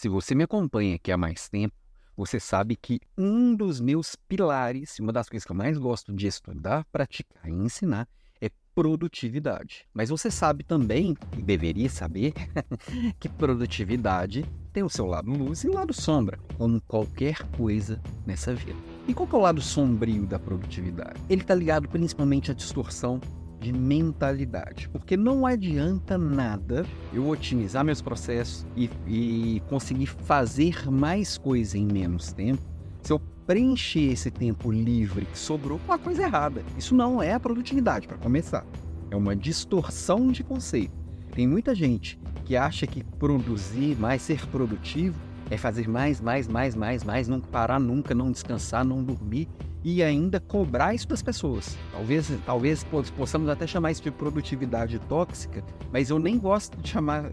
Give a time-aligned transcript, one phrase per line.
[0.00, 1.74] Se você me acompanha aqui há mais tempo,
[2.16, 6.26] você sabe que um dos meus pilares, uma das coisas que eu mais gosto de
[6.26, 8.08] estudar, praticar e ensinar
[8.40, 9.86] é produtividade.
[9.92, 12.32] Mas você sabe também, e deveria saber,
[13.20, 18.78] que produtividade tem o seu lado luz e lado sombra, como qualquer coisa nessa vida.
[19.06, 21.20] E qual é o lado sombrio da produtividade?
[21.28, 23.20] Ele está ligado principalmente à distorção
[23.60, 24.88] de mentalidade.
[24.88, 31.86] Porque não adianta nada eu otimizar meus processos e, e conseguir fazer mais coisa em
[31.86, 32.62] menos tempo
[33.02, 36.62] se eu preencher esse tempo livre que sobrou com a coisa errada.
[36.76, 38.64] Isso não é produtividade, para começar.
[39.10, 40.94] É uma distorção de conceito.
[41.32, 45.18] Tem muita gente que acha que produzir mais, ser produtivo,
[45.50, 49.48] é fazer mais, mais, mais, mais, mais, não parar nunca, não descansar, não dormir
[49.82, 51.76] e ainda cobrar isso das pessoas.
[51.92, 52.84] Talvez, talvez
[53.16, 57.30] possamos até chamar isso de produtividade tóxica, mas eu nem gosto de chamar,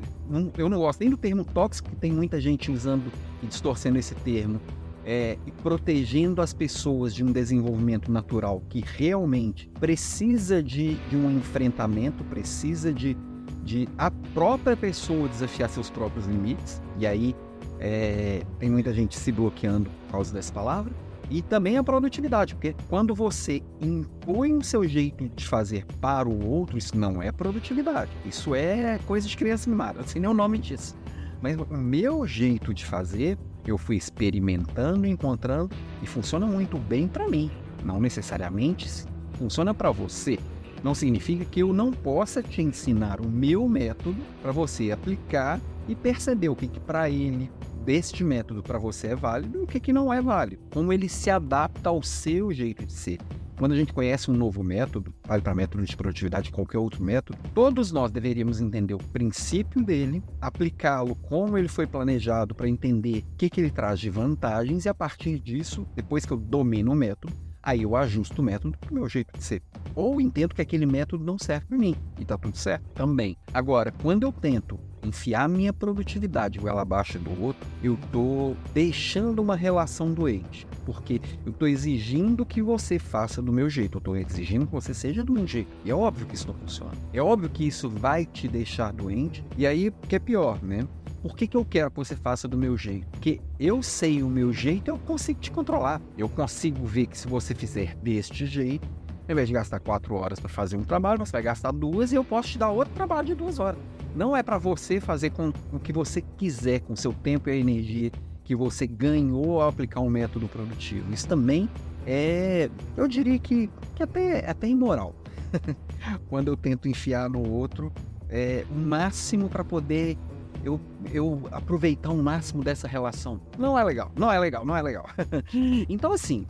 [0.58, 3.12] eu não gosto nem do termo tóxico, que tem muita gente usando
[3.44, 4.62] e distorcendo esse termo,
[5.06, 12.24] é, protegendo as pessoas de um desenvolvimento natural que realmente precisa de, de um enfrentamento,
[12.26, 13.16] precisa de,
[13.64, 17.36] de a própria pessoa desafiar seus próprios limites, e aí
[17.80, 20.94] é, tem muita gente se bloqueando por causa dessa palavra
[21.30, 26.48] e também a produtividade, porque quando você impõe o seu jeito de fazer para o
[26.48, 28.12] outro, isso não é produtividade.
[28.26, 30.96] Isso é coisa de criança mimada, assim nem o nome disso.
[31.42, 37.28] Mas o meu jeito de fazer, eu fui experimentando, encontrando e funciona muito bem para
[37.28, 37.52] mim.
[37.84, 39.06] Não necessariamente
[39.38, 40.40] funciona para você.
[40.84, 45.96] Não significa que eu não possa te ensinar o meu método para você aplicar e
[45.96, 47.52] perceber o que, que para ele
[47.88, 50.62] deste método para você é válido e o que, que não é válido.
[50.74, 53.18] Como ele se adapta ao seu jeito de ser.
[53.58, 57.40] Quando a gente conhece um novo método, vale para método de produtividade, qualquer outro método,
[57.56, 63.38] todos nós deveríamos entender o princípio dele, aplicá-lo como ele foi planejado para entender o
[63.38, 66.96] que, que ele traz de vantagens e a partir disso, depois que eu domino o
[66.96, 67.34] método,
[67.64, 69.64] aí eu ajusto o método para o meu jeito de ser.
[69.96, 73.38] Ou entendo que aquele método não serve para mim e está tudo certo também.
[73.54, 79.56] Agora, quando eu tento enfiar minha produtividade goela abaixo do outro, eu estou deixando uma
[79.56, 80.68] relação doente.
[80.86, 84.94] Porque eu estou exigindo que você faça do meu jeito, eu estou exigindo que você
[84.94, 85.70] seja do meu jeito.
[85.84, 86.94] E é óbvio que isso não funciona.
[87.12, 89.44] É óbvio que isso vai te deixar doente.
[89.58, 90.88] E aí, que é pior, né?
[91.22, 93.08] Por que, que eu quero que você faça do meu jeito?
[93.08, 96.02] Porque eu sei o meu jeito, eu consigo te controlar.
[96.18, 98.88] Eu consigo ver que se você fizer deste jeito,
[99.28, 102.16] ao invés de gastar quatro horas para fazer um trabalho, você vai gastar duas e
[102.16, 103.80] eu posso te dar outro trabalho de duas horas.
[104.16, 107.56] Não é para você fazer com o que você quiser, com seu tempo e a
[107.56, 108.12] energia
[108.44, 111.14] que você ganhou ao aplicar um método produtivo.
[111.14, 111.70] Isso também
[112.06, 115.14] é, eu diria que, que até, até imoral.
[116.30, 117.92] Quando eu tento enfiar no outro
[118.30, 120.18] é, o máximo para poder
[120.64, 120.80] eu,
[121.12, 123.40] eu aproveitar o máximo dessa relação.
[123.58, 125.06] Não é legal, não é legal, não é legal.
[125.88, 126.46] então, assim,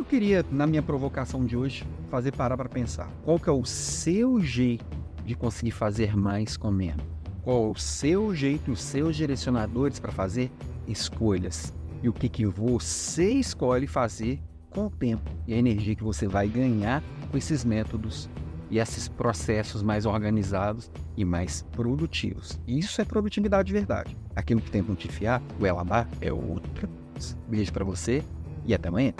[0.00, 3.10] eu queria, na minha provocação de hoje, fazer parar para pensar.
[3.24, 4.84] Qual que é o seu jeito
[5.24, 7.04] de conseguir fazer mais com menos?
[7.42, 10.50] Qual o seu jeito, os seus direcionadores para fazer
[10.86, 11.72] escolhas?
[12.02, 14.40] E o que, que você escolhe fazer
[14.70, 18.28] com o tempo e a energia que você vai ganhar com esses métodos
[18.70, 22.60] e esses processos mais organizados e mais produtivos.
[22.66, 24.16] Isso é produtividade de verdade.
[24.34, 26.88] Aquilo que tentam te enfiar, o Elabá é outra.
[27.48, 28.22] Beijo para você
[28.66, 29.14] e até amanhã.